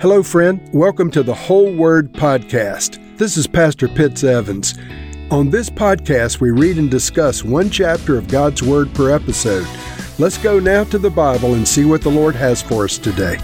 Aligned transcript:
Hello, 0.00 0.22
friend. 0.22 0.60
Welcome 0.72 1.10
to 1.12 1.22
the 1.22 1.34
Whole 1.34 1.72
Word 1.72 2.12
Podcast. 2.12 2.98
This 3.18 3.36
is 3.36 3.46
Pastor 3.46 3.86
Pitts 3.86 4.24
Evans. 4.24 4.74
On 5.30 5.48
this 5.48 5.70
podcast, 5.70 6.40
we 6.40 6.50
read 6.50 6.78
and 6.78 6.90
discuss 6.90 7.44
one 7.44 7.70
chapter 7.70 8.18
of 8.18 8.26
God's 8.28 8.62
Word 8.62 8.92
per 8.94 9.10
episode. 9.14 9.66
Let's 10.18 10.38
go 10.38 10.58
now 10.58 10.84
to 10.84 10.98
the 10.98 11.10
Bible 11.10 11.54
and 11.54 11.66
see 11.66 11.84
what 11.84 12.02
the 12.02 12.10
Lord 12.10 12.34
has 12.34 12.60
for 12.60 12.84
us 12.84 12.98
today. 12.98 13.38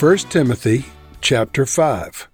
1 0.00 0.16
Timothy 0.18 0.86
chapter 1.20 1.66
5. 1.66 2.28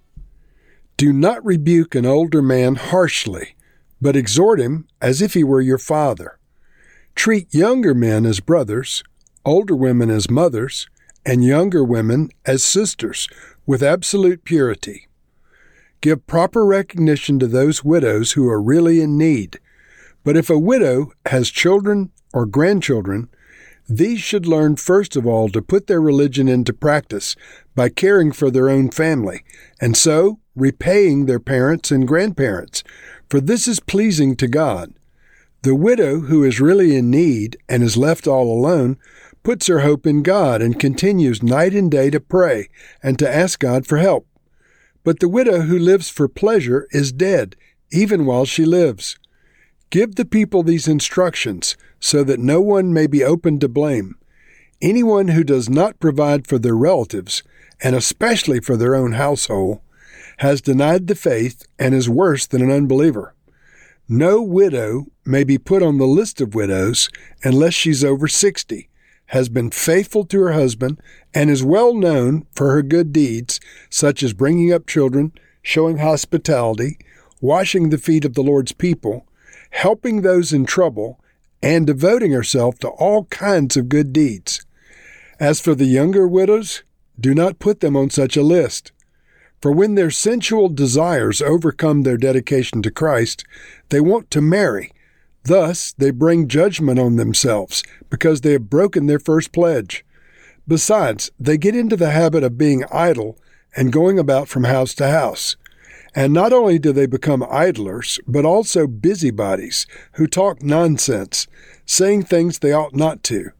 Do 0.97 1.11
not 1.11 1.43
rebuke 1.43 1.93
an 1.95 2.05
older 2.05 2.41
man 2.41 2.75
harshly, 2.75 3.55
but 4.01 4.15
exhort 4.15 4.59
him 4.61 4.87
as 5.01 5.21
if 5.21 5.33
he 5.33 5.43
were 5.43 5.61
your 5.61 5.77
father. 5.77 6.39
Treat 7.15 7.53
younger 7.53 7.93
men 7.93 8.25
as 8.25 8.39
brothers, 8.39 9.03
older 9.45 9.75
women 9.75 10.09
as 10.09 10.29
mothers, 10.29 10.87
and 11.25 11.43
younger 11.43 11.83
women 11.83 12.29
as 12.45 12.63
sisters, 12.63 13.27
with 13.65 13.83
absolute 13.83 14.43
purity. 14.43 15.07
Give 16.01 16.25
proper 16.25 16.65
recognition 16.65 17.37
to 17.39 17.47
those 17.47 17.83
widows 17.83 18.31
who 18.31 18.49
are 18.49 18.61
really 18.61 19.01
in 19.01 19.17
need. 19.17 19.59
But 20.23 20.35
if 20.35 20.49
a 20.49 20.57
widow 20.57 21.11
has 21.27 21.49
children 21.49 22.11
or 22.33 22.45
grandchildren, 22.45 23.29
these 23.87 24.21
should 24.21 24.47
learn 24.47 24.77
first 24.77 25.15
of 25.15 25.27
all 25.27 25.49
to 25.49 25.61
put 25.61 25.87
their 25.87 26.01
religion 26.01 26.47
into 26.47 26.73
practice 26.73 27.35
by 27.75 27.89
caring 27.89 28.31
for 28.31 28.49
their 28.49 28.69
own 28.69 28.89
family, 28.89 29.43
and 29.79 29.97
so 29.97 30.39
repaying 30.55 31.25
their 31.25 31.39
parents 31.39 31.91
and 31.91 32.07
grandparents, 32.07 32.83
for 33.29 33.41
this 33.41 33.67
is 33.67 33.79
pleasing 33.79 34.35
to 34.37 34.47
God. 34.47 34.93
The 35.63 35.75
widow 35.75 36.21
who 36.21 36.43
is 36.43 36.61
really 36.61 36.95
in 36.95 37.11
need 37.11 37.57
and 37.69 37.83
is 37.83 37.97
left 37.97 38.27
all 38.27 38.51
alone 38.51 38.97
puts 39.43 39.67
her 39.67 39.79
hope 39.79 40.05
in 40.05 40.23
God 40.23 40.61
and 40.61 40.79
continues 40.79 41.41
night 41.41 41.73
and 41.73 41.89
day 41.89 42.09
to 42.09 42.19
pray 42.19 42.69
and 43.01 43.17
to 43.19 43.29
ask 43.29 43.59
God 43.59 43.85
for 43.87 43.97
help. 43.97 44.27
But 45.03 45.19
the 45.19 45.29
widow 45.29 45.61
who 45.61 45.79
lives 45.79 46.09
for 46.09 46.27
pleasure 46.27 46.87
is 46.91 47.11
dead, 47.11 47.55
even 47.91 48.25
while 48.25 48.45
she 48.45 48.65
lives. 48.65 49.17
Give 49.89 50.15
the 50.15 50.25
people 50.25 50.63
these 50.63 50.87
instructions 50.87 51.75
so 51.99 52.23
that 52.23 52.39
no 52.39 52.61
one 52.61 52.93
may 52.93 53.07
be 53.07 53.23
open 53.23 53.59
to 53.59 53.67
blame. 53.67 54.15
Anyone 54.81 55.29
who 55.29 55.43
does 55.43 55.69
not 55.69 55.99
provide 55.99 56.47
for 56.47 56.57
their 56.57 56.75
relatives, 56.75 57.43
and 57.83 57.95
especially 57.95 58.59
for 58.59 58.77
their 58.77 58.95
own 58.95 59.13
household, 59.13 59.81
has 60.37 60.61
denied 60.61 61.07
the 61.07 61.15
faith 61.15 61.67
and 61.77 61.93
is 61.93 62.09
worse 62.09 62.47
than 62.47 62.61
an 62.61 62.71
unbeliever. 62.71 63.35
No 64.07 64.41
widow 64.41 65.05
may 65.23 65.43
be 65.43 65.57
put 65.57 65.83
on 65.83 65.97
the 65.97 66.07
list 66.07 66.41
of 66.41 66.55
widows 66.55 67.09
unless 67.43 67.73
she's 67.73 68.03
over 68.03 68.27
60, 68.27 68.89
has 69.31 69.47
been 69.47 69.71
faithful 69.71 70.25
to 70.25 70.41
her 70.41 70.51
husband, 70.51 70.99
and 71.33 71.49
is 71.49 71.63
well 71.63 71.93
known 71.93 72.45
for 72.53 72.73
her 72.73 72.81
good 72.81 73.13
deeds, 73.13 73.61
such 73.89 74.23
as 74.23 74.33
bringing 74.33 74.73
up 74.73 74.85
children, 74.85 75.31
showing 75.61 75.99
hospitality, 75.99 76.97
washing 77.39 77.89
the 77.89 77.97
feet 77.97 78.25
of 78.25 78.33
the 78.33 78.43
Lord's 78.43 78.73
people, 78.73 79.25
helping 79.69 80.21
those 80.21 80.51
in 80.51 80.65
trouble, 80.65 81.17
and 81.63 81.87
devoting 81.87 82.33
herself 82.33 82.77
to 82.79 82.89
all 82.89 83.23
kinds 83.25 83.77
of 83.77 83.87
good 83.87 84.11
deeds. 84.11 84.65
As 85.39 85.61
for 85.61 85.75
the 85.75 85.85
younger 85.85 86.27
widows, 86.27 86.83
do 87.17 87.33
not 87.33 87.57
put 87.57 87.79
them 87.79 87.95
on 87.95 88.09
such 88.09 88.35
a 88.35 88.43
list. 88.43 88.91
For 89.61 89.71
when 89.71 89.95
their 89.95 90.11
sensual 90.11 90.67
desires 90.67 91.41
overcome 91.41 92.03
their 92.03 92.17
dedication 92.17 92.81
to 92.81 92.91
Christ, 92.91 93.45
they 93.89 94.01
want 94.01 94.29
to 94.31 94.41
marry 94.41 94.91
Thus, 95.43 95.93
they 95.93 96.11
bring 96.11 96.47
judgment 96.47 96.99
on 96.99 97.15
themselves 97.15 97.83
because 98.09 98.41
they 98.41 98.51
have 98.53 98.69
broken 98.69 99.07
their 99.07 99.19
first 99.19 99.51
pledge. 99.51 100.05
Besides, 100.67 101.31
they 101.39 101.57
get 101.57 101.75
into 101.75 101.95
the 101.95 102.11
habit 102.11 102.43
of 102.43 102.57
being 102.57 102.85
idle 102.91 103.37
and 103.75 103.91
going 103.91 104.19
about 104.19 104.47
from 104.47 104.65
house 104.65 104.93
to 104.95 105.07
house. 105.07 105.55
And 106.13 106.33
not 106.33 106.53
only 106.53 106.77
do 106.77 106.91
they 106.91 107.05
become 107.05 107.45
idlers, 107.49 108.19
but 108.27 108.45
also 108.45 108.85
busybodies 108.85 109.87
who 110.13 110.27
talk 110.27 110.61
nonsense, 110.61 111.47
saying 111.85 112.23
things 112.23 112.59
they 112.59 112.73
ought 112.73 112.95
not 112.95 113.23
to. 113.23 113.51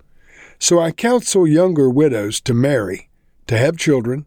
So 0.59 0.79
I 0.79 0.91
counsel 0.91 1.47
younger 1.47 1.89
widows 1.89 2.41
to 2.41 2.53
marry, 2.53 3.09
to 3.47 3.57
have 3.57 3.77
children, 3.77 4.25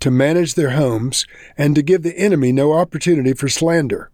to 0.00 0.10
manage 0.10 0.54
their 0.54 0.70
homes, 0.70 1.26
and 1.56 1.74
to 1.74 1.82
give 1.82 2.02
the 2.02 2.18
enemy 2.18 2.50
no 2.50 2.72
opportunity 2.72 3.34
for 3.34 3.48
slander. 3.48 4.10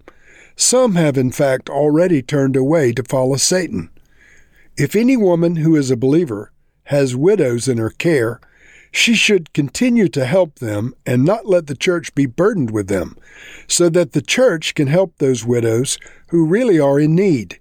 Some 0.57 0.95
have, 0.95 1.17
in 1.17 1.33
fact, 1.33 1.69
already 1.69 2.23
turned 2.23 2.57
away 2.57 2.93
to 2.93 3.03
follow 3.03 3.37
Satan. 3.37 3.91
If 4.77 4.97
any 4.97 5.17
woman 5.17 5.57
who 5.57 5.77
is 5.77 5.91
a 5.91 5.97
believer 5.97 6.53
has 6.85 7.17
widows 7.17 7.69
in 7.69 7.79
her 7.79 7.91
care, 7.91 8.41
she 8.91 9.15
should 9.15 9.53
continue 9.55 10.09
to 10.09 10.27
help 10.27 10.59
them 10.59 10.95
and 11.07 11.25
not 11.25 11.47
let 11.47 11.67
the 11.67 11.75
church 11.75 12.15
be 12.15 12.27
burdened 12.27 12.71
with 12.71 12.89
them, 12.89 13.17
so 13.67 13.89
that 13.89 14.13
the 14.13 14.21
church 14.21 14.75
can 14.75 14.87
help 14.87 15.17
those 15.17 15.45
widows 15.45 15.99
who 16.29 16.47
really 16.47 16.79
are 16.79 17.01
in 17.01 17.15
need. 17.15 17.59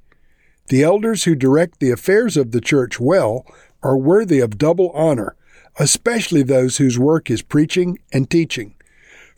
The 0.67 0.83
elders 0.83 1.23
who 1.23 1.35
direct 1.35 1.79
the 1.79 1.91
affairs 1.91 2.35
of 2.35 2.51
the 2.51 2.61
church 2.61 2.99
well 2.99 3.45
are 3.81 3.97
worthy 3.97 4.39
of 4.39 4.57
double 4.57 4.89
honor, 4.91 5.35
especially 5.77 6.43
those 6.43 6.77
whose 6.77 6.99
work 6.99 7.31
is 7.31 7.41
preaching 7.41 7.99
and 8.11 8.29
teaching. 8.29 8.75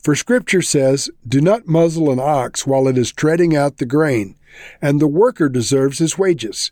For 0.04 0.16
Scripture 0.16 0.62
says, 0.62 1.10
Do 1.26 1.40
not 1.40 1.66
muzzle 1.66 2.12
an 2.12 2.20
ox 2.20 2.68
while 2.68 2.90
it 2.90 2.98
is 2.98 3.14
treading 3.14 3.56
out 3.56 3.78
the 3.78 3.86
grain, 3.86 4.36
and 4.82 5.00
the 5.00 5.08
worker 5.08 5.48
deserves 5.48 6.00
his 6.00 6.18
wages. 6.18 6.72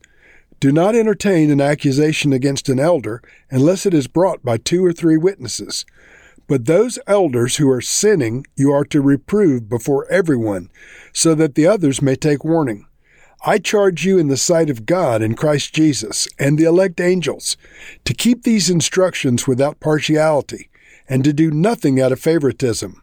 Do 0.59 0.69
not 0.69 0.96
entertain 0.96 1.50
an 1.50 1.62
accusation 1.62 2.34
against 2.34 2.68
an 2.68 2.78
elder 2.78 3.22
unless 3.50 3.86
it 3.86 3.94
is 3.94 4.08
brought 4.08 4.44
by 4.44 4.58
two 4.58 4.86
or 4.86 4.91
three 4.91 5.16
witnesses. 5.16 5.86
But 6.47 6.66
those 6.66 7.00
elders 7.08 7.56
who 7.56 7.70
are 7.70 7.80
sinning 7.80 8.46
you 8.58 8.74
are 8.74 8.84
to 8.86 9.02
reprove 9.02 9.70
before 9.70 10.12
everyone, 10.12 10.70
so 11.14 11.34
that 11.36 11.56
the 11.56 11.66
others 11.66 12.02
may 12.02 12.18
take 12.18 12.44
warning. 12.44 12.86
I 13.46 13.59
charge 13.59 14.06
you 14.06 14.20
in 14.20 14.28
the 14.28 14.36
sight 14.36 14.70
of 14.70 14.86
God 14.86 15.22
and 15.22 15.38
Christ 15.38 15.74
Jesus 15.74 16.28
and 16.38 16.59
the 16.59 16.66
elect 16.66 17.00
angels 17.00 17.56
to 18.03 18.14
keep 18.14 18.44
these 18.44 18.70
instructions 18.70 19.47
without 19.47 19.80
partiality, 19.80 20.70
and 21.08 21.24
to 21.24 21.31
do 21.31 21.50
nothing 21.50 21.97
out 22.02 22.12
of 22.12 22.20
favoritism 22.20 23.02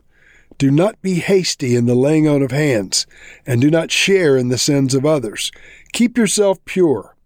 do 0.58 0.70
not 0.72 1.00
be 1.00 1.14
hasty 1.14 1.76
in 1.76 1.86
the 1.86 1.94
laying 1.94 2.28
on 2.28 2.42
of 2.42 2.50
hands, 2.50 3.06
and 3.46 3.60
do 3.60 3.70
not 3.70 3.92
share 3.92 4.36
in 4.36 4.48
the 4.48 4.58
sins 4.58 4.94
of 4.94 5.06
others. 5.06 5.52
Keep 5.92 6.18
yourself 6.18 6.62
pure. 6.64 7.16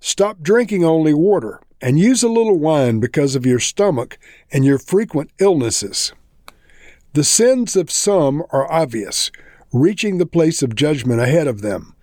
Stop 0.00 0.42
drinking 0.42 0.84
only 0.84 1.14
water, 1.14 1.60
and 1.80 1.98
use 1.98 2.22
a 2.22 2.28
little 2.28 2.58
wine 2.58 2.98
because 2.98 3.36
of 3.36 3.46
your 3.46 3.60
stomach 3.60 4.18
and 4.52 4.64
your 4.64 4.78
frequent 4.78 5.30
illnesses. 5.38 6.12
The 7.12 7.24
sins 7.24 7.76
of 7.76 7.90
some 7.90 8.42
are 8.50 8.70
obvious, 8.70 9.30
reaching 9.72 10.18
the 10.18 10.26
place 10.26 10.62
of 10.62 10.74
judgment 10.74 11.20
ahead 11.20 11.46
of 11.46 11.62
them. 11.62 11.94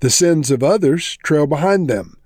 The 0.00 0.10
sins 0.10 0.50
of 0.50 0.62
others 0.62 1.16
trail 1.22 1.46
behind 1.46 1.88
them. 1.88 2.18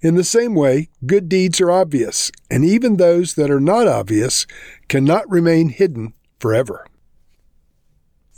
In 0.00 0.14
the 0.14 0.24
same 0.24 0.54
way, 0.54 0.88
good 1.04 1.28
deeds 1.28 1.60
are 1.60 1.70
obvious, 1.70 2.30
and 2.50 2.64
even 2.64 2.96
those 2.96 3.34
that 3.34 3.50
are 3.50 3.60
not 3.60 3.88
obvious 3.88 4.46
cannot 4.88 5.28
remain 5.28 5.70
hidden 5.70 6.14
forever. 6.38 6.86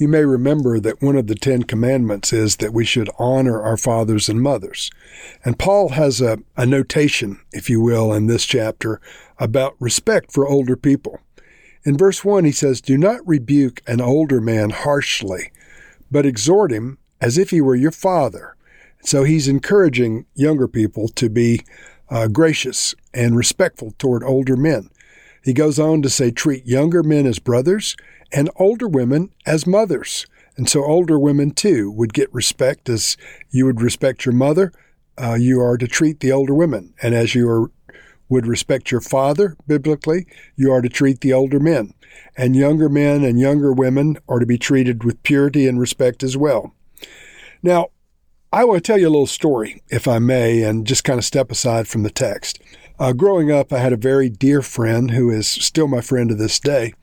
You 0.00 0.09
may 0.09 0.25
remember 0.25 0.81
that 0.81 1.03
one 1.03 1.15
of 1.16 1.27
the 1.27 1.34
Ten 1.34 1.65
Commandments 1.65 2.33
is 2.33 2.56
that 2.56 2.72
we 2.72 2.87
should 2.87 3.11
honor 3.19 3.61
our 3.61 3.77
fathers 3.77 4.31
and 4.31 4.41
mothers. 4.41 4.91
And 5.44 5.59
Paul 5.59 5.91
has 5.91 6.22
a, 6.22 6.38
a 6.56 6.65
notation, 6.65 7.38
if 7.53 7.69
you 7.69 7.83
will, 7.83 8.10
in 8.10 8.27
this 8.27 8.47
chapter 8.47 8.99
about 9.39 9.77
respect 9.78 10.33
for 10.33 10.49
older 10.49 10.75
people. 10.75 11.21
In 11.84 11.99
verse 11.99 12.25
1, 12.25 12.47
he 12.47 12.53
says, 12.53 12.81
Do 12.81 12.97
not 12.97 13.21
rebuke 13.28 13.83
an 13.87 14.00
older 14.00 14.41
man 14.41 14.71
harshly, 14.71 15.53
but 16.10 16.25
exhort 16.25 16.72
him 16.72 16.97
as 17.21 17.37
if 17.37 17.50
he 17.50 17.60
were 17.60 17.77
your 17.77 17.91
father. 17.91 18.56
So 19.03 19.25
he's 19.25 19.49
encouraging 19.49 20.25
younger 20.34 20.66
people 20.66 21.09
to 21.09 21.28
be 21.28 21.60
uh, 22.09 22.28
gracious 22.28 22.94
and 23.12 23.37
respectful 23.37 23.93
toward 23.99 24.25
older 24.25 24.56
men. 24.56 24.89
He 25.44 25.53
goes 25.53 25.78
on 25.78 26.00
to 26.00 26.09
say, 26.09 26.30
Treat 26.30 26.66
younger 26.66 27.03
men 27.03 27.27
as 27.27 27.39
brothers 27.39 27.97
and 28.32 28.50
older 28.56 28.88
women 28.88 29.32
as 29.47 29.66
mothers. 29.66 30.27
And 30.56 30.68
so 30.68 30.84
older 30.84 31.18
women 31.18 31.53
too 31.53 31.91
would 31.91 32.12
get 32.12 32.32
respect 32.34 32.88
as 32.88 33.16
you 33.50 33.66
would 33.66 33.80
respect 33.80 34.24
your 34.24 34.34
mother. 34.34 34.72
Uh, 35.16 35.34
you 35.34 35.60
are 35.60 35.77
to 35.77 35.86
treat 35.86 36.21
the 36.21 36.32
older 36.32 36.54
women. 36.54 36.94
And 37.03 37.15
as 37.15 37.34
you 37.34 37.48
are, 37.48 37.71
would 38.28 38.47
respect 38.47 38.91
your 38.91 39.00
father 39.00 39.56
biblically, 39.66 40.27
you 40.56 40.72
are 40.72 40.80
to 40.80 40.88
treat 40.88 41.21
the 41.21 41.32
older 41.32 41.59
men. 41.59 41.92
And 42.36 42.54
younger 42.54 42.88
men 42.88 43.24
and 43.24 43.41
younger 43.41 43.72
women 43.72 44.18
are 44.28 44.38
to 44.38 44.47
be 44.47 44.59
treated 44.59 45.04
with 45.04 45.22
purity 45.22 45.66
and 45.66 45.80
respect 45.80 46.22
as 46.22 46.36
well. 46.36 46.74
Now, 47.62 47.88
I 48.53 48.65
want 48.65 48.83
to 48.83 48.86
tell 48.86 48.98
you 48.98 49.09
a 49.09 49.10
little 49.10 49.26
story, 49.26 49.83
if 49.91 50.09
I 50.09 50.18
may, 50.18 50.62
and 50.62 50.86
just 50.86 51.04
kind 51.04 51.18
of 51.18 51.24
step 51.24 51.50
aside 51.50 51.86
from 51.86 52.03
the 52.03 52.10
text. 52.10 52.60
Uh, 52.98 53.12
growing 53.12 53.50
up, 53.50 53.72
I 53.72 53.78
had 53.78 53.92
a 53.92 53.97
very 53.97 54.28
dear 54.28 54.60
friend 54.60 55.10
who 55.10 55.30
is 55.30 55.48
still 55.48 55.88
my 55.88 56.00
friend 56.00 56.28
to 56.30 56.34
this 56.34 56.59
day. 56.59 56.94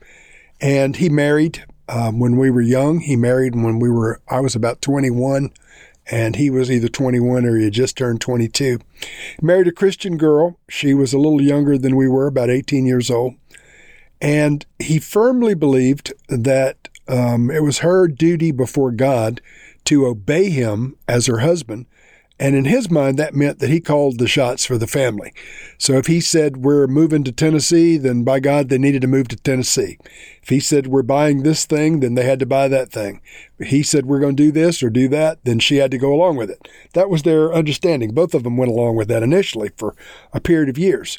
And 0.60 0.96
he 0.96 1.08
married 1.08 1.64
um, 1.88 2.18
when 2.18 2.36
we 2.36 2.50
were 2.50 2.60
young. 2.60 3.00
He 3.00 3.16
married 3.16 3.54
when 3.54 3.78
we 3.78 3.90
were, 3.90 4.20
I 4.28 4.40
was 4.40 4.54
about 4.54 4.82
21, 4.82 5.52
and 6.10 6.36
he 6.36 6.50
was 6.50 6.70
either 6.70 6.88
21 6.88 7.44
or 7.44 7.56
he 7.56 7.64
had 7.64 7.72
just 7.72 7.96
turned 7.96 8.20
22. 8.20 8.78
He 9.00 9.06
married 9.46 9.68
a 9.68 9.72
Christian 9.72 10.16
girl. 10.16 10.58
She 10.68 10.94
was 10.94 11.12
a 11.12 11.18
little 11.18 11.40
younger 11.40 11.78
than 11.78 11.96
we 11.96 12.08
were, 12.08 12.26
about 12.26 12.50
18 12.50 12.86
years 12.86 13.10
old. 13.10 13.34
And 14.20 14.66
he 14.78 14.98
firmly 14.98 15.54
believed 15.54 16.12
that 16.28 16.88
um, 17.06 17.50
it 17.50 17.62
was 17.62 17.78
her 17.78 18.08
duty 18.08 18.50
before 18.50 18.90
God 18.90 19.40
to 19.84 20.06
obey 20.06 20.50
him 20.50 20.96
as 21.06 21.26
her 21.26 21.38
husband 21.38 21.86
and 22.40 22.54
in 22.54 22.66
his 22.66 22.88
mind, 22.90 23.18
that 23.18 23.34
meant 23.34 23.58
that 23.58 23.70
he 23.70 23.80
called 23.80 24.18
the 24.18 24.28
shots 24.28 24.64
for 24.64 24.78
the 24.78 24.86
family. 24.86 25.32
So 25.76 25.94
if 25.94 26.06
he 26.06 26.20
said, 26.20 26.58
We're 26.58 26.86
moving 26.86 27.24
to 27.24 27.32
Tennessee, 27.32 27.96
then 27.96 28.22
by 28.22 28.38
God, 28.38 28.68
they 28.68 28.78
needed 28.78 29.02
to 29.02 29.08
move 29.08 29.28
to 29.28 29.36
Tennessee. 29.36 29.98
If 30.42 30.48
he 30.48 30.60
said, 30.60 30.86
We're 30.86 31.02
buying 31.02 31.42
this 31.42 31.64
thing, 31.64 32.00
then 32.00 32.14
they 32.14 32.24
had 32.24 32.38
to 32.38 32.46
buy 32.46 32.68
that 32.68 32.92
thing. 32.92 33.20
If 33.58 33.68
he 33.68 33.82
said, 33.82 34.06
We're 34.06 34.20
going 34.20 34.36
to 34.36 34.42
do 34.42 34.52
this 34.52 34.82
or 34.82 34.90
do 34.90 35.08
that, 35.08 35.40
then 35.44 35.58
she 35.58 35.76
had 35.76 35.90
to 35.90 35.98
go 35.98 36.14
along 36.14 36.36
with 36.36 36.50
it. 36.50 36.68
That 36.94 37.10
was 37.10 37.24
their 37.24 37.52
understanding. 37.52 38.12
Both 38.12 38.34
of 38.34 38.44
them 38.44 38.56
went 38.56 38.70
along 38.70 38.94
with 38.94 39.08
that 39.08 39.24
initially 39.24 39.70
for 39.76 39.96
a 40.32 40.40
period 40.40 40.68
of 40.68 40.78
years. 40.78 41.18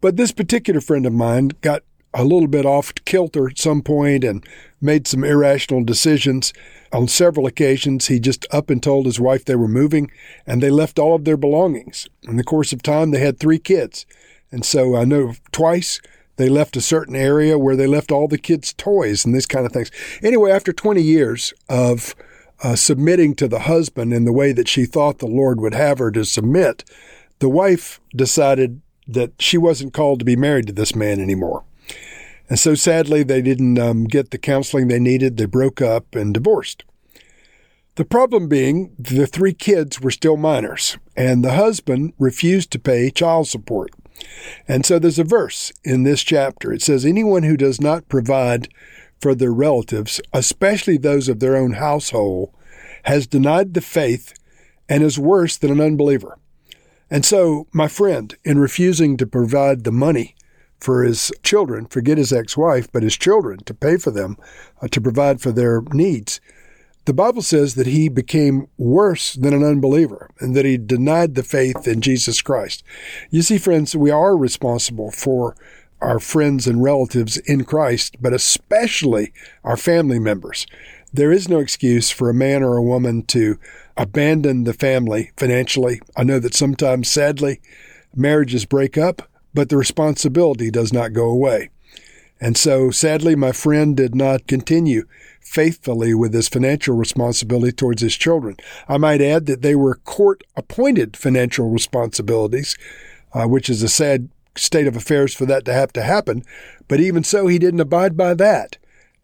But 0.00 0.16
this 0.16 0.32
particular 0.32 0.80
friend 0.80 1.04
of 1.04 1.12
mine 1.12 1.50
got 1.60 1.82
a 2.14 2.24
little 2.24 2.46
bit 2.46 2.64
off 2.64 2.94
kilter 3.04 3.48
at 3.48 3.58
some 3.58 3.82
point 3.82 4.24
and 4.24 4.46
made 4.80 5.06
some 5.06 5.24
irrational 5.24 5.82
decisions. 5.84 6.52
On 6.94 7.08
several 7.08 7.48
occasions, 7.48 8.06
he 8.06 8.20
just 8.20 8.46
up 8.52 8.70
and 8.70 8.80
told 8.80 9.06
his 9.06 9.18
wife 9.18 9.44
they 9.44 9.56
were 9.56 9.66
moving, 9.66 10.12
and 10.46 10.62
they 10.62 10.70
left 10.70 10.96
all 10.96 11.16
of 11.16 11.24
their 11.24 11.36
belongings. 11.36 12.08
In 12.22 12.36
the 12.36 12.44
course 12.44 12.72
of 12.72 12.84
time, 12.84 13.10
they 13.10 13.18
had 13.18 13.40
three 13.40 13.58
kids. 13.58 14.06
And 14.52 14.64
so 14.64 14.94
I 14.94 15.04
know 15.04 15.34
twice 15.50 16.00
they 16.36 16.48
left 16.48 16.76
a 16.76 16.80
certain 16.80 17.16
area 17.16 17.58
where 17.58 17.74
they 17.74 17.88
left 17.88 18.12
all 18.12 18.28
the 18.28 18.38
kids' 18.38 18.72
toys 18.72 19.24
and 19.24 19.34
these 19.34 19.44
kind 19.44 19.66
of 19.66 19.72
things. 19.72 19.90
Anyway, 20.22 20.52
after 20.52 20.72
20 20.72 21.02
years 21.02 21.52
of 21.68 22.14
uh, 22.62 22.76
submitting 22.76 23.34
to 23.34 23.48
the 23.48 23.60
husband 23.60 24.14
in 24.14 24.24
the 24.24 24.32
way 24.32 24.52
that 24.52 24.68
she 24.68 24.86
thought 24.86 25.18
the 25.18 25.26
Lord 25.26 25.60
would 25.60 25.74
have 25.74 25.98
her 25.98 26.12
to 26.12 26.24
submit, 26.24 26.84
the 27.40 27.48
wife 27.48 28.00
decided 28.14 28.80
that 29.08 29.32
she 29.40 29.58
wasn't 29.58 29.94
called 29.94 30.20
to 30.20 30.24
be 30.24 30.36
married 30.36 30.68
to 30.68 30.72
this 30.72 30.94
man 30.94 31.20
anymore. 31.20 31.64
And 32.48 32.58
so 32.58 32.74
sadly, 32.74 33.22
they 33.22 33.40
didn't 33.40 33.78
um, 33.78 34.04
get 34.04 34.30
the 34.30 34.38
counseling 34.38 34.88
they 34.88 34.98
needed. 34.98 35.36
They 35.36 35.46
broke 35.46 35.80
up 35.80 36.14
and 36.14 36.34
divorced. 36.34 36.84
The 37.96 38.04
problem 38.04 38.48
being, 38.48 38.94
the 38.98 39.26
three 39.26 39.54
kids 39.54 40.00
were 40.00 40.10
still 40.10 40.36
minors, 40.36 40.98
and 41.16 41.44
the 41.44 41.54
husband 41.54 42.12
refused 42.18 42.70
to 42.72 42.78
pay 42.78 43.10
child 43.10 43.46
support. 43.46 43.92
And 44.66 44.84
so 44.84 44.98
there's 44.98 45.18
a 45.18 45.24
verse 45.24 45.72
in 45.84 46.02
this 46.02 46.22
chapter. 46.22 46.72
It 46.72 46.82
says, 46.82 47.04
Anyone 47.04 47.44
who 47.44 47.56
does 47.56 47.80
not 47.80 48.08
provide 48.08 48.68
for 49.20 49.34
their 49.34 49.52
relatives, 49.52 50.20
especially 50.32 50.98
those 50.98 51.28
of 51.28 51.40
their 51.40 51.56
own 51.56 51.74
household, 51.74 52.50
has 53.04 53.26
denied 53.26 53.74
the 53.74 53.80
faith 53.80 54.34
and 54.88 55.02
is 55.02 55.18
worse 55.18 55.56
than 55.56 55.70
an 55.70 55.80
unbeliever. 55.80 56.38
And 57.10 57.24
so, 57.24 57.68
my 57.72 57.86
friend, 57.86 58.36
in 58.44 58.58
refusing 58.58 59.16
to 59.18 59.26
provide 59.26 59.84
the 59.84 59.92
money 59.92 60.34
for 60.80 61.02
his 61.02 61.32
children, 61.42 61.86
forget 61.86 62.18
his 62.18 62.32
ex 62.32 62.56
wife, 62.56 62.90
but 62.92 63.02
his 63.02 63.16
children, 63.16 63.58
to 63.64 63.74
pay 63.74 63.96
for 63.96 64.10
them, 64.10 64.36
uh, 64.82 64.88
to 64.88 65.00
provide 65.00 65.40
for 65.40 65.52
their 65.52 65.82
needs. 65.92 66.40
The 67.06 67.12
Bible 67.12 67.42
says 67.42 67.74
that 67.74 67.86
he 67.86 68.08
became 68.08 68.66
worse 68.78 69.34
than 69.34 69.52
an 69.52 69.62
unbeliever 69.62 70.30
and 70.40 70.56
that 70.56 70.64
he 70.64 70.78
denied 70.78 71.34
the 71.34 71.42
faith 71.42 71.86
in 71.86 72.00
Jesus 72.00 72.40
Christ. 72.40 72.82
You 73.30 73.42
see, 73.42 73.58
friends, 73.58 73.94
we 73.94 74.10
are 74.10 74.36
responsible 74.36 75.10
for 75.10 75.54
our 76.00 76.18
friends 76.18 76.66
and 76.66 76.82
relatives 76.82 77.36
in 77.38 77.64
Christ, 77.64 78.16
but 78.20 78.32
especially 78.32 79.32
our 79.64 79.76
family 79.76 80.18
members. 80.18 80.66
There 81.12 81.30
is 81.30 81.48
no 81.48 81.58
excuse 81.58 82.10
for 82.10 82.30
a 82.30 82.34
man 82.34 82.62
or 82.62 82.76
a 82.76 82.82
woman 82.82 83.22
to 83.26 83.58
abandon 83.96 84.64
the 84.64 84.72
family 84.72 85.30
financially. 85.36 86.00
I 86.16 86.24
know 86.24 86.38
that 86.38 86.54
sometimes, 86.54 87.08
sadly, 87.08 87.60
marriages 88.14 88.64
break 88.64 88.96
up 88.96 89.28
but 89.54 89.68
the 89.68 89.76
responsibility 89.76 90.70
does 90.70 90.92
not 90.92 91.12
go 91.12 91.30
away. 91.30 91.70
And 92.40 92.56
so, 92.56 92.90
sadly, 92.90 93.36
my 93.36 93.52
friend 93.52 93.96
did 93.96 94.14
not 94.14 94.46
continue 94.46 95.06
faithfully 95.40 96.14
with 96.14 96.34
his 96.34 96.48
financial 96.48 96.96
responsibility 96.96 97.72
towards 97.72 98.02
his 98.02 98.16
children. 98.16 98.56
I 98.88 98.98
might 98.98 99.20
add 99.20 99.46
that 99.46 99.62
they 99.62 99.76
were 99.76 99.94
court 99.94 100.42
appointed 100.56 101.16
financial 101.16 101.70
responsibilities, 101.70 102.76
uh, 103.32 103.46
which 103.46 103.70
is 103.70 103.82
a 103.82 103.88
sad 103.88 104.28
state 104.56 104.86
of 104.86 104.96
affairs 104.96 105.34
for 105.34 105.46
that 105.46 105.64
to 105.64 105.72
have 105.72 105.92
to 105.92 106.02
happen. 106.02 106.44
But 106.88 107.00
even 107.00 107.24
so, 107.24 107.46
he 107.46 107.58
didn't 107.58 107.80
abide 107.80 108.16
by 108.16 108.34
that. 108.34 108.78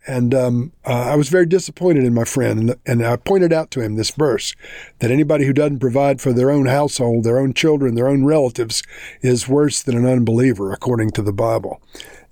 And 0.06 0.34
um, 0.34 0.72
uh, 0.84 1.10
I 1.10 1.16
was 1.16 1.28
very 1.28 1.46
disappointed 1.46 2.04
in 2.04 2.14
my 2.14 2.24
friend. 2.24 2.74
And, 2.86 3.04
I 3.04 3.16
pointed 3.16 3.52
out 3.52 3.70
to 3.72 3.80
him 3.80 3.96
this 3.96 4.10
verse 4.10 4.54
that 4.98 5.10
anybody 5.10 5.44
who 5.44 5.52
doesn't 5.52 5.80
provide 5.80 6.20
for 6.20 6.32
their 6.32 6.50
own 6.50 6.66
household, 6.66 7.24
their 7.24 7.38
own 7.38 7.52
children, 7.54 7.94
their 7.94 8.08
own 8.08 8.24
relatives 8.24 8.82
is 9.20 9.48
worse 9.48 9.82
than 9.82 9.96
an 9.96 10.06
unbeliever, 10.06 10.72
according 10.72 11.10
to 11.12 11.22
the 11.22 11.32
Bible. 11.32 11.80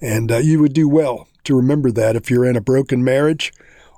And 0.01 0.33
uh, 0.33 0.39
you 0.39 0.61
would 0.61 0.73
do 0.73 0.89
well 0.89 1.29
to 1.45 1.57
remember 1.57 1.91
that 1.91 2.17
if 2.17 2.31
you're 2.31 2.45
in 2.45 2.57
a 2.57 2.61
broken 2.61 3.05
marriage 3.05 3.53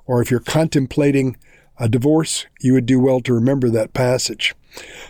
or 0.05 0.21
if 0.21 0.31
you're 0.31 0.39
contemplating 0.39 1.37
a 1.77 1.87
divorce, 1.87 2.45
you 2.59 2.73
would 2.73 2.85
do 2.85 2.99
well 2.99 3.21
to 3.21 3.33
remember 3.33 3.69
that 3.69 3.93
passage. 3.93 4.53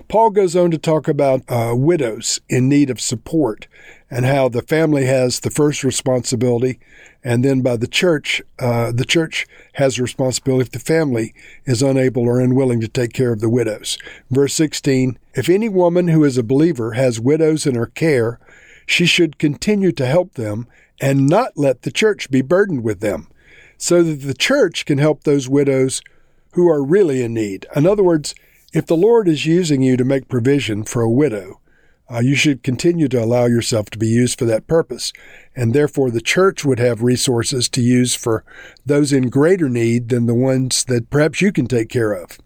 Paul 0.07 0.31
goes 0.31 0.55
on 0.55 0.71
to 0.71 0.77
talk 0.77 1.07
about 1.07 1.41
uh, 1.47 1.73
widows 1.75 2.39
in 2.49 2.67
need 2.67 2.89
of 2.89 2.99
support 2.99 3.67
and 4.11 4.25
how 4.25 4.49
the 4.49 4.61
family 4.61 5.05
has 5.05 5.39
the 5.39 5.49
first 5.49 5.85
responsibility, 5.85 6.79
and 7.23 7.45
then 7.45 7.61
by 7.61 7.77
the 7.77 7.87
church, 7.87 8.41
uh, 8.59 8.91
the 8.91 9.05
church 9.05 9.47
has 9.75 10.01
responsibility 10.01 10.63
if 10.63 10.71
the 10.71 10.79
family 10.79 11.33
is 11.65 11.81
unable 11.81 12.23
or 12.23 12.41
unwilling 12.41 12.81
to 12.81 12.89
take 12.89 13.13
care 13.13 13.31
of 13.31 13.39
the 13.39 13.49
widows. 13.49 13.97
Verse 14.29 14.53
16 14.53 15.17
If 15.33 15.47
any 15.47 15.69
woman 15.69 16.09
who 16.09 16.25
is 16.25 16.37
a 16.37 16.43
believer 16.43 16.91
has 16.91 17.21
widows 17.21 17.65
in 17.65 17.75
her 17.75 17.85
care, 17.85 18.37
she 18.85 19.05
should 19.05 19.39
continue 19.39 19.93
to 19.93 20.05
help 20.05 20.33
them 20.33 20.67
and 20.99 21.27
not 21.27 21.53
let 21.55 21.83
the 21.83 21.91
church 21.91 22.29
be 22.29 22.41
burdened 22.41 22.83
with 22.83 22.99
them, 22.99 23.29
so 23.77 24.03
that 24.03 24.27
the 24.27 24.33
church 24.33 24.85
can 24.85 24.97
help 24.97 25.23
those 25.23 25.47
widows 25.47 26.01
who 26.53 26.69
are 26.69 26.83
really 26.83 27.23
in 27.23 27.33
need. 27.33 27.65
In 27.77 27.87
other 27.87 28.03
words, 28.03 28.35
if 28.73 28.85
the 28.85 28.97
Lord 28.97 29.29
is 29.29 29.45
using 29.45 29.81
you 29.81 29.95
to 29.95 30.03
make 30.03 30.27
provision 30.27 30.83
for 30.83 31.01
a 31.01 31.09
widow, 31.09 31.60
uh, 32.11 32.19
you 32.19 32.35
should 32.35 32.63
continue 32.63 33.07
to 33.07 33.23
allow 33.23 33.45
yourself 33.45 33.89
to 33.91 33.97
be 33.97 34.07
used 34.07 34.37
for 34.37 34.45
that 34.45 34.67
purpose. 34.67 35.13
And 35.55 35.73
therefore, 35.73 36.11
the 36.11 36.21
church 36.21 36.65
would 36.65 36.79
have 36.79 37.01
resources 37.01 37.69
to 37.69 37.81
use 37.81 38.15
for 38.15 38.43
those 38.85 39.13
in 39.13 39.29
greater 39.29 39.69
need 39.69 40.09
than 40.09 40.25
the 40.25 40.35
ones 40.35 40.83
that 40.85 41.09
perhaps 41.09 41.41
you 41.41 41.51
can 41.51 41.67
take 41.67 41.89
care 41.89 42.13
of. 42.13 42.39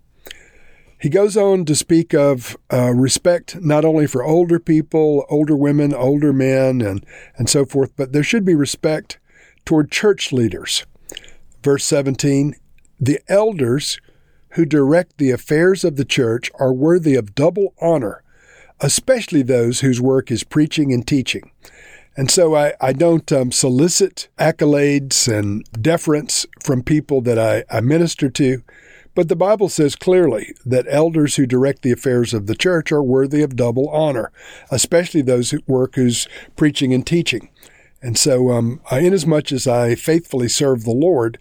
He 0.99 1.09
goes 1.09 1.35
on 1.35 1.65
to 1.65 1.75
speak 1.75 2.13
of 2.13 2.57
uh, 2.71 2.91
respect 2.93 3.61
not 3.61 3.85
only 3.85 4.07
for 4.07 4.23
older 4.23 4.59
people, 4.59 5.25
older 5.29 5.55
women, 5.55 5.93
older 5.93 6.33
men, 6.33 6.81
and, 6.81 7.05
and 7.37 7.49
so 7.49 7.65
forth, 7.65 7.91
but 7.95 8.11
there 8.11 8.23
should 8.23 8.45
be 8.45 8.55
respect 8.55 9.19
toward 9.65 9.91
church 9.91 10.31
leaders. 10.31 10.85
Verse 11.63 11.83
17 11.85 12.55
The 12.99 13.19
elders 13.27 13.99
who 14.51 14.65
direct 14.65 15.17
the 15.17 15.31
affairs 15.31 15.83
of 15.83 15.95
the 15.97 16.05
church 16.05 16.49
are 16.59 16.73
worthy 16.73 17.15
of 17.15 17.35
double 17.35 17.73
honor, 17.81 18.23
especially 18.79 19.41
those 19.41 19.79
whose 19.79 20.01
work 20.01 20.31
is 20.31 20.43
preaching 20.43 20.93
and 20.93 21.07
teaching. 21.07 21.51
And 22.17 22.31
so 22.31 22.55
I, 22.55 22.73
I 22.79 22.93
don't 22.93 23.29
um, 23.31 23.51
solicit 23.51 24.29
accolades 24.39 25.27
and 25.27 25.65
deference 25.81 26.45
from 26.63 26.81
people 26.81 27.21
that 27.21 27.37
I, 27.37 27.65
I 27.69 27.81
minister 27.81 28.29
to, 28.29 28.63
but 29.15 29.29
the 29.29 29.35
Bible 29.35 29.69
says 29.69 29.95
clearly 29.95 30.53
that 30.65 30.85
elders 30.89 31.35
who 31.35 31.45
direct 31.45 31.81
the 31.81 31.91
affairs 31.91 32.33
of 32.33 32.47
the 32.47 32.55
church 32.55 32.91
are 32.91 33.03
worthy 33.03 33.41
of 33.41 33.55
double 33.55 33.89
honor, 33.89 34.31
especially 34.71 35.21
those 35.21 35.51
who 35.51 35.59
work 35.67 35.95
who's 35.95 36.27
preaching 36.55 36.93
and 36.93 37.05
teaching. 37.05 37.49
And 38.01 38.17
so, 38.17 38.51
um, 38.51 38.81
inasmuch 38.91 39.51
as 39.51 39.67
I 39.67 39.95
faithfully 39.95 40.49
serve 40.49 40.83
the 40.83 40.91
Lord 40.91 41.39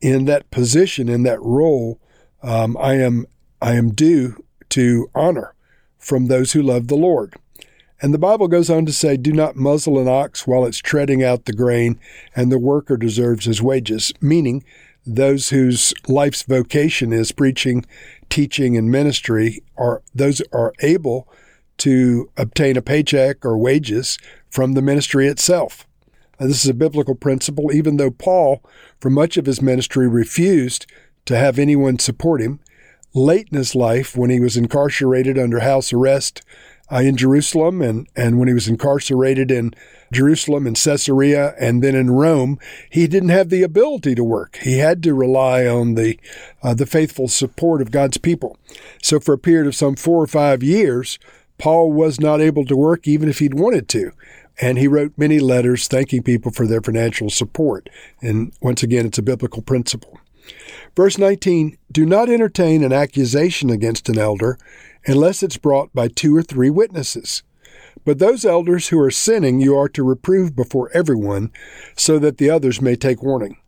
in 0.00 0.24
that 0.26 0.50
position, 0.50 1.08
in 1.08 1.22
that 1.22 1.40
role, 1.40 2.00
um, 2.42 2.76
I 2.76 2.94
am 2.94 3.26
I 3.62 3.74
am 3.74 3.94
due 3.94 4.44
to 4.70 5.08
honor 5.14 5.51
from 6.02 6.26
those 6.26 6.52
who 6.52 6.62
love 6.62 6.88
the 6.88 6.96
Lord. 6.96 7.34
And 8.02 8.12
the 8.12 8.18
Bible 8.18 8.48
goes 8.48 8.68
on 8.68 8.84
to 8.86 8.92
say, 8.92 9.16
Do 9.16 9.32
not 9.32 9.54
muzzle 9.54 9.98
an 9.98 10.08
ox 10.08 10.46
while 10.46 10.64
it's 10.64 10.78
treading 10.78 11.22
out 11.22 11.44
the 11.44 11.52
grain, 11.52 12.00
and 12.34 12.50
the 12.50 12.58
worker 12.58 12.96
deserves 12.96 13.44
his 13.44 13.62
wages, 13.62 14.12
meaning 14.20 14.64
those 15.06 15.50
whose 15.50 15.94
life's 16.08 16.42
vocation 16.42 17.12
is 17.12 17.30
preaching, 17.32 17.86
teaching, 18.28 18.76
and 18.76 18.90
ministry 18.90 19.62
are 19.76 20.02
those 20.14 20.42
are 20.52 20.72
able 20.80 21.28
to 21.78 22.28
obtain 22.36 22.76
a 22.76 22.82
paycheck 22.82 23.44
or 23.44 23.56
wages 23.56 24.18
from 24.50 24.72
the 24.72 24.82
ministry 24.82 25.28
itself. 25.28 25.86
Now, 26.38 26.48
this 26.48 26.64
is 26.64 26.70
a 26.70 26.74
biblical 26.74 27.14
principle, 27.14 27.72
even 27.72 27.96
though 27.96 28.10
Paul, 28.10 28.62
for 29.00 29.10
much 29.10 29.36
of 29.36 29.46
his 29.46 29.62
ministry, 29.62 30.08
refused 30.08 30.86
to 31.26 31.36
have 31.36 31.58
anyone 31.58 31.98
support 31.98 32.40
him. 32.40 32.58
Late 33.14 33.48
in 33.50 33.58
his 33.58 33.74
life, 33.74 34.16
when 34.16 34.30
he 34.30 34.40
was 34.40 34.56
incarcerated 34.56 35.38
under 35.38 35.60
house 35.60 35.92
arrest 35.92 36.42
uh, 36.90 36.96
in 36.96 37.16
Jerusalem 37.16 37.82
and, 37.82 38.08
and 38.16 38.38
when 38.38 38.48
he 38.48 38.54
was 38.54 38.68
incarcerated 38.68 39.50
in 39.50 39.74
Jerusalem 40.12 40.66
and 40.66 40.76
Caesarea 40.76 41.54
and 41.58 41.82
then 41.82 41.94
in 41.94 42.10
Rome, 42.10 42.58
he 42.90 43.06
didn't 43.06 43.30
have 43.30 43.48
the 43.48 43.62
ability 43.62 44.14
to 44.14 44.24
work. 44.24 44.58
He 44.62 44.78
had 44.78 45.02
to 45.02 45.14
rely 45.14 45.66
on 45.66 45.94
the, 45.94 46.18
uh, 46.62 46.74
the 46.74 46.86
faithful 46.86 47.28
support 47.28 47.80
of 47.80 47.90
God's 47.90 48.18
people. 48.18 48.58
So 49.02 49.20
for 49.20 49.34
a 49.34 49.38
period 49.38 49.66
of 49.66 49.74
some 49.74 49.96
four 49.96 50.22
or 50.22 50.26
five 50.26 50.62
years, 50.62 51.18
Paul 51.58 51.92
was 51.92 52.20
not 52.20 52.40
able 52.40 52.64
to 52.66 52.76
work 52.76 53.06
even 53.06 53.28
if 53.28 53.38
he'd 53.38 53.58
wanted 53.58 53.88
to. 53.90 54.12
and 54.60 54.78
he 54.78 54.86
wrote 54.86 55.12
many 55.16 55.38
letters 55.40 55.88
thanking 55.88 56.22
people 56.22 56.52
for 56.52 56.66
their 56.66 56.80
financial 56.80 57.30
support. 57.30 57.88
And 58.20 58.52
once 58.60 58.82
again, 58.82 59.06
it's 59.06 59.18
a 59.18 59.22
biblical 59.22 59.62
principle. 59.62 60.20
Verse 60.94 61.16
19 61.16 61.78
Do 61.90 62.04
not 62.04 62.28
entertain 62.28 62.84
an 62.84 62.92
accusation 62.92 63.70
against 63.70 64.08
an 64.08 64.18
elder 64.18 64.58
unless 65.06 65.42
it's 65.42 65.56
brought 65.56 65.92
by 65.94 66.08
two 66.08 66.36
or 66.36 66.42
three 66.42 66.70
witnesses. 66.70 67.42
But 68.04 68.18
those 68.18 68.44
elders 68.44 68.88
who 68.88 68.98
are 69.00 69.10
sinning 69.10 69.60
you 69.60 69.76
are 69.76 69.88
to 69.90 70.02
reprove 70.02 70.56
before 70.56 70.90
everyone, 70.92 71.52
so 71.96 72.18
that 72.18 72.38
the 72.38 72.50
others 72.50 72.80
may 72.80 72.96
take 72.96 73.22
warning. 73.22 73.58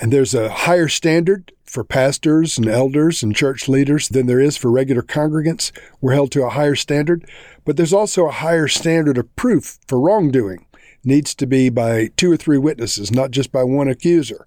And 0.00 0.12
there's 0.12 0.34
a 0.34 0.50
higher 0.50 0.88
standard 0.88 1.52
for 1.64 1.84
pastors 1.84 2.58
and 2.58 2.68
elders 2.68 3.22
and 3.22 3.34
church 3.34 3.68
leaders 3.68 4.08
than 4.08 4.26
there 4.26 4.40
is 4.40 4.56
for 4.56 4.70
regular 4.70 5.02
congregants. 5.02 5.72
We're 6.00 6.14
held 6.14 6.30
to 6.32 6.44
a 6.44 6.50
higher 6.50 6.74
standard, 6.74 7.28
but 7.64 7.76
there's 7.76 7.92
also 7.92 8.26
a 8.26 8.32
higher 8.32 8.68
standard 8.68 9.18
of 9.18 9.34
proof 9.36 9.78
for 9.86 10.00
wrongdoing. 10.00 10.66
Needs 11.04 11.34
to 11.36 11.46
be 11.46 11.68
by 11.68 12.10
two 12.16 12.32
or 12.32 12.36
three 12.36 12.58
witnesses, 12.58 13.12
not 13.12 13.30
just 13.30 13.52
by 13.52 13.62
one 13.62 13.88
accuser. 13.88 14.46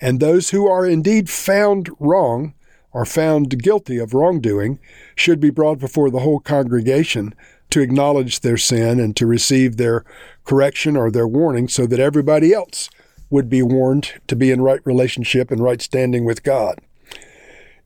And 0.00 0.20
those 0.20 0.50
who 0.50 0.68
are 0.68 0.86
indeed 0.86 1.28
found 1.28 1.90
wrong 1.98 2.54
or 2.92 3.04
found 3.04 3.62
guilty 3.62 3.98
of 3.98 4.14
wrongdoing 4.14 4.78
should 5.14 5.40
be 5.40 5.50
brought 5.50 5.78
before 5.78 6.10
the 6.10 6.20
whole 6.20 6.40
congregation 6.40 7.34
to 7.70 7.80
acknowledge 7.80 8.40
their 8.40 8.56
sin 8.56 8.98
and 8.98 9.14
to 9.16 9.26
receive 9.26 9.76
their 9.76 10.04
correction 10.44 10.96
or 10.96 11.10
their 11.10 11.28
warning 11.28 11.68
so 11.68 11.86
that 11.86 12.00
everybody 12.00 12.52
else 12.52 12.88
would 13.30 13.50
be 13.50 13.62
warned 13.62 14.12
to 14.26 14.34
be 14.34 14.50
in 14.50 14.62
right 14.62 14.80
relationship 14.84 15.50
and 15.50 15.62
right 15.62 15.82
standing 15.82 16.24
with 16.24 16.42
God. 16.42 16.80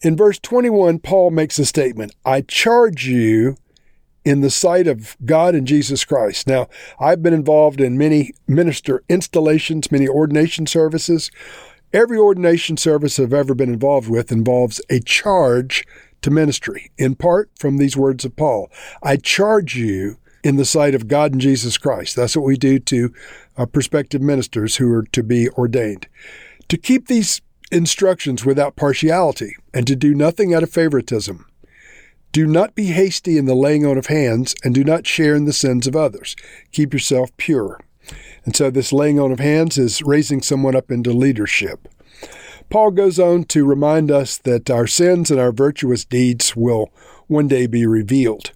In 0.02 0.16
verse 0.16 0.38
21, 0.38 1.00
Paul 1.00 1.30
makes 1.30 1.58
a 1.58 1.64
statement 1.64 2.14
I 2.24 2.42
charge 2.42 3.06
you 3.06 3.56
in 4.24 4.40
the 4.40 4.50
sight 4.50 4.86
of 4.86 5.16
God 5.24 5.54
and 5.54 5.66
Jesus 5.66 6.04
Christ. 6.04 6.46
Now, 6.46 6.68
I've 7.00 7.22
been 7.22 7.34
involved 7.34 7.80
in 7.80 7.98
many 7.98 8.34
minister 8.46 9.02
installations, 9.08 9.90
many 9.90 10.06
ordination 10.06 10.66
services. 10.66 11.30
Every 11.92 12.16
ordination 12.16 12.78
service 12.78 13.18
I've 13.18 13.34
ever 13.34 13.54
been 13.54 13.72
involved 13.72 14.08
with 14.08 14.32
involves 14.32 14.80
a 14.88 15.00
charge 15.00 15.86
to 16.22 16.30
ministry, 16.30 16.90
in 16.96 17.16
part 17.16 17.50
from 17.58 17.76
these 17.76 17.96
words 17.96 18.24
of 18.24 18.34
Paul. 18.34 18.70
I 19.02 19.16
charge 19.16 19.76
you 19.76 20.16
in 20.42 20.56
the 20.56 20.64
sight 20.64 20.94
of 20.94 21.06
God 21.06 21.32
and 21.32 21.40
Jesus 21.40 21.76
Christ. 21.76 22.16
That's 22.16 22.34
what 22.34 22.46
we 22.46 22.56
do 22.56 22.78
to 22.78 23.12
uh, 23.58 23.66
prospective 23.66 24.22
ministers 24.22 24.76
who 24.76 24.90
are 24.92 25.02
to 25.12 25.22
be 25.22 25.50
ordained. 25.50 26.08
To 26.68 26.78
keep 26.78 27.08
these 27.08 27.42
instructions 27.70 28.44
without 28.44 28.76
partiality 28.76 29.54
and 29.74 29.86
to 29.86 29.94
do 29.94 30.14
nothing 30.14 30.54
out 30.54 30.62
of 30.62 30.70
favoritism. 30.70 31.46
Do 32.32 32.46
not 32.46 32.74
be 32.74 32.86
hasty 32.86 33.36
in 33.36 33.44
the 33.44 33.54
laying 33.54 33.84
on 33.84 33.98
of 33.98 34.06
hands 34.06 34.54
and 34.64 34.74
do 34.74 34.82
not 34.82 35.06
share 35.06 35.34
in 35.34 35.44
the 35.44 35.52
sins 35.52 35.86
of 35.86 35.94
others. 35.94 36.34
Keep 36.72 36.94
yourself 36.94 37.36
pure. 37.36 37.78
And 38.44 38.56
so 38.56 38.70
this 38.70 38.92
laying 38.92 39.20
on 39.20 39.32
of 39.32 39.40
hands 39.40 39.78
is 39.78 40.02
raising 40.02 40.42
someone 40.42 40.74
up 40.74 40.90
into 40.90 41.12
leadership. 41.12 41.88
Paul 42.70 42.90
goes 42.90 43.18
on 43.18 43.44
to 43.44 43.64
remind 43.64 44.10
us 44.10 44.38
that 44.38 44.70
our 44.70 44.86
sins 44.86 45.30
and 45.30 45.38
our 45.38 45.52
virtuous 45.52 46.04
deeds 46.04 46.56
will 46.56 46.90
one 47.26 47.48
day 47.48 47.66
be 47.66 47.86
revealed. 47.86 48.52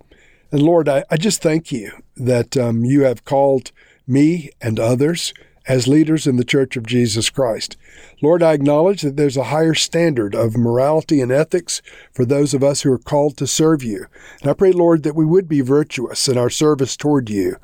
And 0.50 0.62
Lord, 0.62 0.88
I, 0.88 1.04
I 1.10 1.16
just 1.16 1.42
thank 1.42 1.70
you 1.70 1.92
that 2.16 2.56
um, 2.56 2.84
you 2.84 3.02
have 3.02 3.24
called 3.24 3.72
me 4.06 4.50
and 4.60 4.80
others 4.80 5.34
as 5.68 5.88
leaders 5.88 6.26
in 6.26 6.36
the 6.36 6.44
Church 6.44 6.76
of 6.76 6.86
Jesus 6.86 7.30
Christ. 7.30 7.76
Lord, 8.22 8.42
I 8.42 8.52
acknowledge 8.52 9.02
that 9.02 9.16
there's 9.16 9.36
a 9.36 9.44
higher 9.44 9.74
standard 9.74 10.34
of 10.34 10.56
morality 10.56 11.20
and 11.20 11.32
ethics 11.32 11.82
for 12.12 12.24
those 12.24 12.54
of 12.54 12.62
us 12.62 12.82
who 12.82 12.92
are 12.92 12.98
called 12.98 13.36
to 13.38 13.46
serve 13.46 13.82
you. 13.82 14.06
And 14.40 14.50
I 14.50 14.54
pray, 14.54 14.72
Lord, 14.72 15.02
that 15.02 15.16
we 15.16 15.24
would 15.24 15.48
be 15.48 15.60
virtuous 15.60 16.28
in 16.28 16.38
our 16.38 16.50
service 16.50 16.96
toward 16.96 17.28
you. 17.30 17.56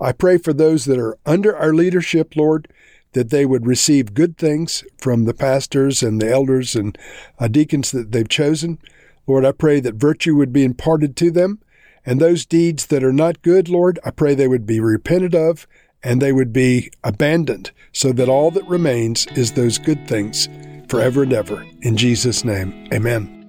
I 0.00 0.12
pray 0.12 0.38
for 0.38 0.52
those 0.52 0.84
that 0.86 0.98
are 0.98 1.18
under 1.24 1.56
our 1.56 1.72
leadership, 1.72 2.34
Lord, 2.36 2.68
that 3.12 3.30
they 3.30 3.46
would 3.46 3.66
receive 3.66 4.14
good 4.14 4.36
things 4.36 4.82
from 4.98 5.24
the 5.24 5.34
pastors 5.34 6.02
and 6.02 6.20
the 6.20 6.30
elders 6.30 6.74
and 6.74 6.98
uh, 7.38 7.46
deacons 7.46 7.92
that 7.92 8.10
they've 8.10 8.28
chosen. 8.28 8.78
Lord, 9.26 9.44
I 9.44 9.52
pray 9.52 9.80
that 9.80 9.94
virtue 9.94 10.34
would 10.34 10.52
be 10.52 10.64
imparted 10.64 11.16
to 11.16 11.30
them 11.30 11.60
and 12.06 12.20
those 12.20 12.44
deeds 12.44 12.86
that 12.86 13.02
are 13.02 13.12
not 13.12 13.42
good, 13.42 13.68
Lord, 13.68 13.98
I 14.04 14.10
pray 14.10 14.34
they 14.34 14.48
would 14.48 14.66
be 14.66 14.80
repented 14.80 15.34
of 15.34 15.66
and 16.04 16.20
they 16.20 16.32
would 16.32 16.52
be 16.52 16.90
abandoned 17.02 17.72
so 17.92 18.12
that 18.12 18.28
all 18.28 18.50
that 18.50 18.64
remains 18.66 19.26
is 19.34 19.52
those 19.52 19.78
good 19.78 20.06
things 20.06 20.48
forever 20.88 21.22
and 21.22 21.32
ever. 21.32 21.66
In 21.80 21.96
Jesus' 21.96 22.44
name, 22.44 22.88
amen. 22.92 23.40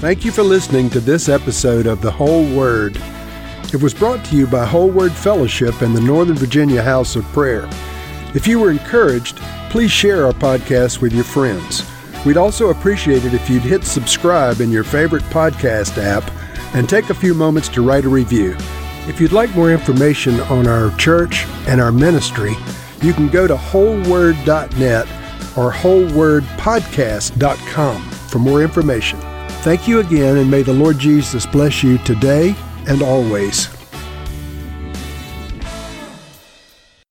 Thank 0.00 0.24
you 0.24 0.32
for 0.32 0.42
listening 0.42 0.90
to 0.90 1.00
this 1.00 1.30
episode 1.30 1.86
of 1.86 2.02
The 2.02 2.10
Whole 2.10 2.44
Word. 2.54 3.00
It 3.72 3.82
was 3.82 3.94
brought 3.94 4.22
to 4.26 4.36
you 4.36 4.46
by 4.46 4.66
Whole 4.66 4.90
Word 4.90 5.12
Fellowship 5.12 5.80
and 5.80 5.96
the 5.96 6.00
Northern 6.00 6.36
Virginia 6.36 6.82
House 6.82 7.16
of 7.16 7.24
Prayer. 7.26 7.66
If 8.34 8.46
you 8.46 8.58
were 8.58 8.70
encouraged, 8.70 9.38
please 9.70 9.90
share 9.90 10.26
our 10.26 10.32
podcast 10.32 11.00
with 11.00 11.14
your 11.14 11.24
friends. 11.24 11.88
We'd 12.26 12.36
also 12.36 12.68
appreciate 12.68 13.24
it 13.24 13.32
if 13.32 13.48
you'd 13.48 13.62
hit 13.62 13.84
subscribe 13.84 14.60
in 14.60 14.70
your 14.70 14.84
favorite 14.84 15.22
podcast 15.24 15.96
app 15.96 16.30
and 16.74 16.88
take 16.88 17.10
a 17.10 17.14
few 17.14 17.34
moments 17.34 17.68
to 17.70 17.82
write 17.82 18.04
a 18.04 18.08
review. 18.08 18.56
If 19.06 19.20
you'd 19.20 19.32
like 19.32 19.54
more 19.54 19.70
information 19.70 20.40
on 20.42 20.66
our 20.66 20.90
church 20.96 21.44
and 21.66 21.80
our 21.80 21.92
ministry, 21.92 22.54
you 23.02 23.12
can 23.12 23.28
go 23.28 23.46
to 23.46 23.54
wholeword.net 23.54 25.06
or 25.56 25.70
wholewordpodcast.com 25.70 28.02
for 28.10 28.38
more 28.38 28.62
information. 28.62 29.20
Thank 29.62 29.86
you 29.86 30.00
again, 30.00 30.38
and 30.38 30.50
may 30.50 30.62
the 30.62 30.72
Lord 30.72 30.98
Jesus 30.98 31.46
bless 31.46 31.82
you 31.82 31.98
today 31.98 32.56
and 32.86 33.02
always. 33.02 33.83